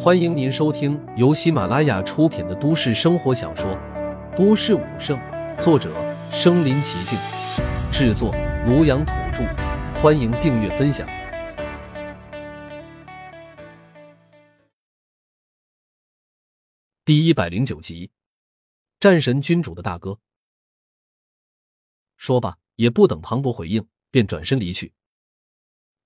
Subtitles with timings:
[0.00, 3.70] 欢迎您收听由喜马拉雅出品的都市生活小说
[4.36, 5.18] 《都市武圣》，
[5.60, 5.92] 作者：
[6.30, 7.18] 身临其境，
[7.92, 8.32] 制作：
[8.66, 9.44] 庐阳土著。
[10.00, 11.06] 欢迎订阅分享。
[17.04, 18.10] 第一百零九集，
[19.00, 20.20] 战神君主的大哥。
[22.16, 24.92] 说罢，也不等庞博回应，便转身离去。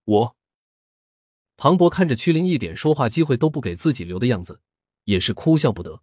[0.05, 0.37] 我。
[1.63, 4.61] 庞博看着屈灵一点说话机会都不给自己留的样子，
[5.05, 6.03] 也是哭笑不得。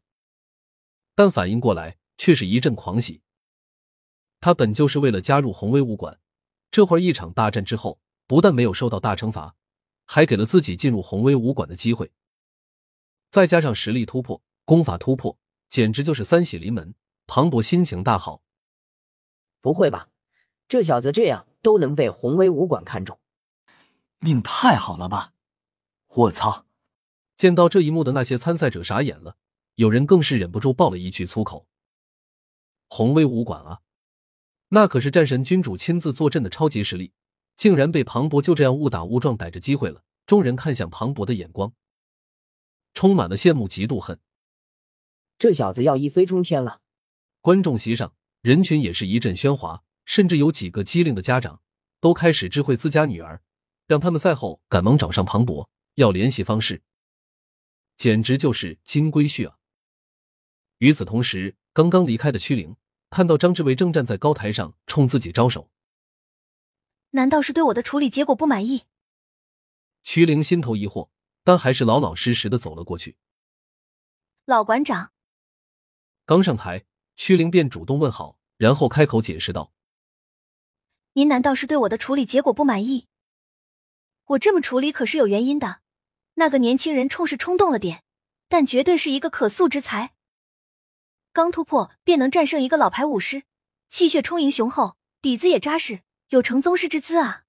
[1.15, 3.21] 但反应过来，却是一阵狂喜。
[4.39, 6.17] 他本就是为了加入红威武馆，
[6.71, 9.57] 这会儿一场大战之后，不但没有受到大惩罚，
[10.05, 12.13] 还给了自己进入红威武馆的机会。
[13.29, 16.95] 再加上实力突破、功法突破，简直就是三喜临门。
[17.27, 18.41] 庞博心情大好。
[19.59, 20.07] 不会吧，
[20.69, 23.19] 这小子这样都能被红威武馆看中，
[24.19, 25.33] 命太好了吧！
[26.09, 26.65] 我操！
[27.35, 29.37] 见到这一幕的那些参赛者傻眼了，
[29.75, 31.67] 有人更是忍不住爆了一句粗口
[32.89, 33.81] ：“红威武馆啊，
[34.69, 37.13] 那可是战神君主亲自坐镇的超级实力，
[37.55, 41.73] 竟然被庞博就这样误打误撞逮着机会了。”众人看向庞博的眼光，
[42.93, 44.19] 充满了羡慕、嫉妒、恨。
[45.39, 46.81] 这小子要一飞冲天了！
[47.41, 51.61] 观众席上，人群也是一阵喧哗，甚至有几个机灵的家长
[51.99, 53.41] 都开始知会自家女儿，
[53.87, 55.67] 让他们赛后赶忙找上庞博。
[55.99, 56.81] 要联系方式，
[57.97, 59.57] 简直就是金龟婿啊！
[60.77, 62.77] 与此同时，刚刚离开的屈灵
[63.09, 65.69] 看到张志伟正站在高台上冲自己招手，
[67.09, 68.85] 难道是对我的处理结果不满意？
[70.01, 71.09] 屈灵心头疑惑，
[71.43, 73.17] 但还是老老实实的走了过去。
[74.45, 75.11] 老馆长，
[76.25, 76.85] 刚上台，
[77.17, 79.73] 屈灵便主动问好，然后开口解释道
[81.11, 83.09] ：“您难道是对我的处理结果不满意？
[84.27, 85.81] 我这么处理可是有原因的。”
[86.39, 88.01] 那个年轻人冲是冲动了点，
[88.47, 90.13] 但绝对是一个可塑之才。
[91.33, 93.43] 刚突破便能战胜一个老牌武师，
[93.89, 95.99] 气血充盈雄厚，底子也扎实，
[96.29, 97.43] 有成宗师之姿啊！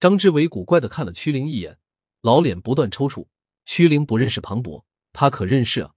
[0.00, 1.78] 张志伟古怪的看了屈灵一眼，
[2.20, 3.28] 老脸不断抽搐。
[3.64, 5.92] 屈灵不认识庞博，他可认识啊！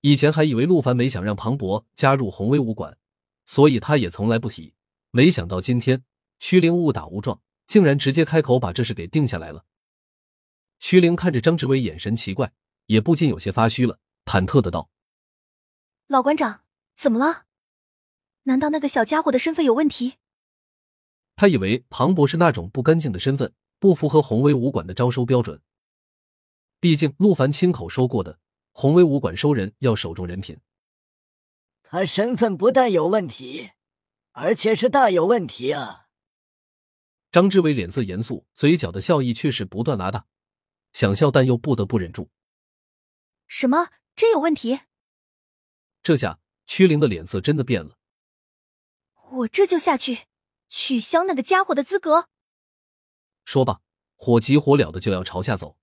[0.00, 2.96] 以前还以为陆凡没想让庞博加入红威武馆，
[3.44, 4.72] 所以他也从来不提。
[5.10, 6.04] 没想到今天
[6.38, 9.66] 屈灵误打误撞，竟然直接开口把这事给定下来了。
[10.78, 12.52] 屈灵看着张志伟，眼神奇怪，
[12.86, 14.90] 也不禁有些发虚了，忐忑的道
[16.08, 16.62] ：“老馆长，
[16.94, 17.46] 怎么了？
[18.42, 20.16] 难道那个小家伙的身份有问题？”
[21.36, 25.60] 他以为庞博是那种不干净的身份，不符合宏威武馆的招收标准。
[26.78, 28.38] 毕竟陆凡亲口说过的，
[28.72, 30.58] 宏威武馆收人要首重人品。
[31.82, 33.70] 他身份不但有问题，
[34.32, 36.08] 而且是大有问题啊！
[37.32, 40.26] 张志伟脸色严肃，嘴角的笑意却是不断拉大。
[40.94, 42.30] 想笑，但又不得不忍住。
[43.46, 43.90] 什么？
[44.16, 44.80] 真有问题？
[46.02, 47.98] 这下屈灵的脸色真的变了。
[49.32, 50.28] 我这就下去
[50.68, 52.28] 取消那个家伙的资格。
[53.44, 53.82] 说罢，
[54.14, 55.76] 火急火燎的就要朝下走。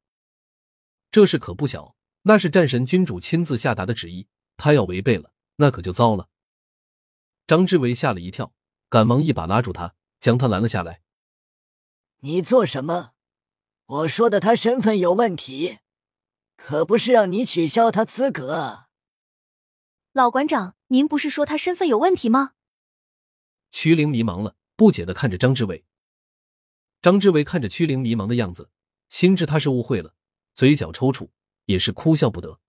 [1.12, 6.30] 这事可不小，那是战神君主亲自下达的旨意，他要违背了，那可就糟了。
[7.46, 8.54] 张志伟吓了一跳，
[8.88, 11.02] 赶忙一把拉住他，将他拦了下来。
[12.20, 13.12] 你做什么？
[13.92, 15.80] 我说的他身份有问题，
[16.56, 18.88] 可不是让你取消他资格啊！
[20.14, 22.54] 老馆长，您不是说他身份有问题吗？
[23.70, 25.84] 曲灵迷茫了，不解的看着张志伟。
[27.02, 28.70] 张志伟看着曲灵迷茫的样子，
[29.10, 30.14] 心知他是误会了，
[30.54, 31.28] 嘴角抽搐，
[31.66, 32.62] 也是哭笑不得。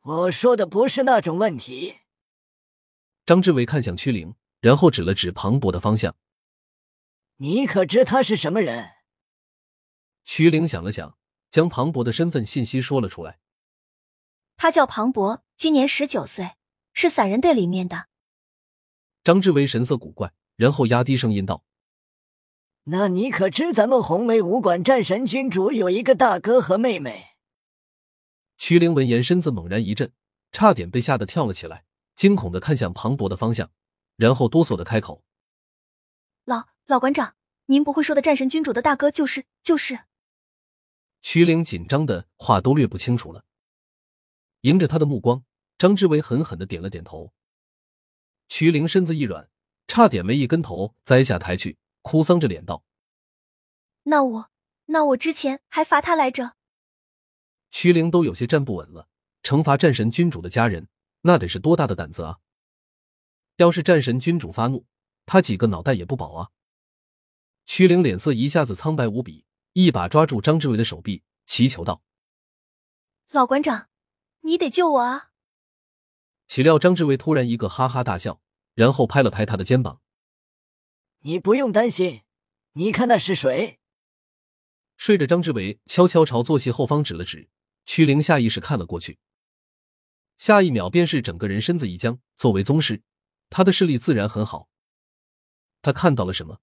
[0.00, 1.98] 我说的不是那种问题。
[3.24, 6.16] 张志伟看向曲灵，然后指了指庞博的方向。
[7.36, 8.90] 你可知他是什么人？
[10.24, 11.16] 徐玲想了想，
[11.50, 13.38] 将庞博的身份信息说了出来。
[14.56, 16.52] 他叫庞博，今年十九岁，
[16.92, 18.06] 是散人队里面的。
[19.24, 21.64] 张志伟神色古怪，然后压低声音道
[22.84, 27.36] ：“那你可知咱们红梅武馆战神君主有一个大哥和妹妹？”
[28.56, 30.12] 徐玲闻言，身子猛然一震，
[30.52, 31.84] 差点被吓得跳了起来，
[32.14, 33.70] 惊恐的看向庞博的方向，
[34.16, 35.24] 然后哆嗦的开口
[36.44, 37.34] ：“老老馆长，
[37.66, 40.00] 您不会说的战神君主的大哥就是就是？”
[41.22, 43.44] 徐玲紧张的话都略不清楚了，
[44.62, 45.44] 迎着他的目光，
[45.78, 47.32] 张之伟狠狠的点了点头。
[48.48, 49.48] 徐玲身子一软，
[49.86, 52.84] 差点没一跟头栽下台去，哭丧着脸道
[54.04, 54.50] ：“那我，
[54.86, 56.56] 那我之前还罚他来着。”
[57.70, 59.08] 徐玲都有些站不稳了，
[59.42, 60.88] 惩罚战神君主的家人，
[61.20, 62.38] 那得是多大的胆子啊！
[63.56, 64.86] 要是战神君主发怒，
[65.26, 66.50] 他几个脑袋也不保啊！
[67.66, 69.44] 徐玲脸色一下子苍白无比。
[69.72, 72.02] 一把抓住张志伟的手臂，祈求道
[73.30, 73.88] ：“老馆长，
[74.40, 75.30] 你得救我啊！”
[76.48, 78.40] 岂料张志伟突然一个哈哈大笑，
[78.74, 80.00] 然后拍了拍他的肩膀
[81.22, 82.22] ：“你不用担心，
[82.72, 83.78] 你看那是谁？”
[84.96, 87.48] 睡着，张志伟悄悄朝坐席后方指了指，
[87.84, 89.18] 曲灵下意识看了过去，
[90.36, 92.18] 下一秒便是整个人身子一僵。
[92.34, 93.02] 作为宗师，
[93.48, 94.68] 他的视力自然很好。
[95.80, 96.58] 他看到了什么？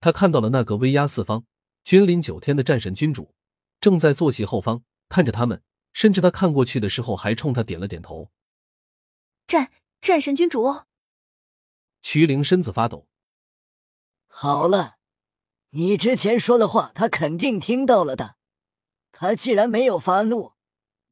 [0.00, 1.44] 他看到了那个威压四方、
[1.84, 3.34] 君临九天的战神君主，
[3.80, 8.30] 正在坐席后方看着他们，甚至他看过去的时候还冲他点了点头。
[9.46, 9.70] 战
[10.00, 10.86] 战神君主哦！
[12.02, 13.08] 曲灵身子发抖。
[14.26, 14.98] 好了，
[15.70, 18.36] 你之前说的话，他肯定听到了的。
[19.10, 20.52] 他既然没有发怒，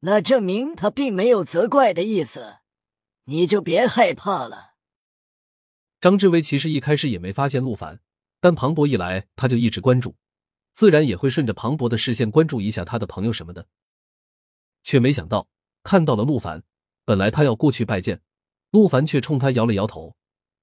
[0.01, 2.57] 那证明他并没有责怪的意思。
[3.25, 4.75] 你就别害怕了。
[5.99, 7.99] 张志威其实一开始也没发现陆凡，
[8.39, 10.15] 但庞博一来，他就一直关注，
[10.77, 13.67] 自然也会顺着庞博的视线关注一下他的朋友什么的。
[14.83, 15.47] 却没想到
[15.81, 16.61] 看到了陆凡，
[17.03, 18.21] 本来他要过去拜见。
[18.69, 20.15] 陆凡却冲他摇了摇头，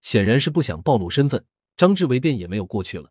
[0.03, 1.45] 显然是不想暴露身份。
[1.77, 3.11] 张志伟便也没有过去了。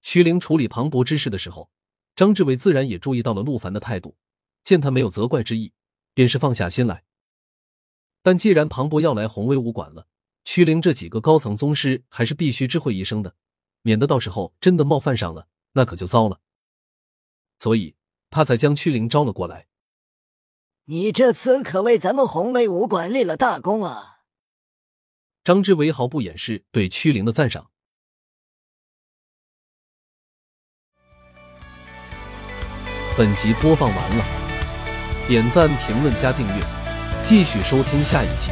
[0.00, 1.68] 徐凌处理庞博之事的时候，
[2.14, 4.16] 张志伟自然也注意到了陆凡的态度，
[4.62, 5.72] 见他没有责怪之意，
[6.14, 7.02] 便是放下心来。
[8.22, 10.06] 但既然庞博要来红威武馆了，
[10.44, 13.34] 徐凌这几个高层宗师还是必须知会一声的，
[13.82, 16.40] 免得到时候真的冒犯上了，那可就糟了。
[17.58, 17.96] 所以
[18.30, 19.66] 他才将屈灵招了过来。
[20.84, 24.20] 你这次可为咱们红梅武馆立了大功啊！
[25.44, 27.70] 张之维毫不掩饰对屈灵的赞赏。
[33.16, 34.24] 本集播放完了，
[35.28, 36.62] 点赞、评论、加订阅，
[37.22, 38.50] 继续收听下一集。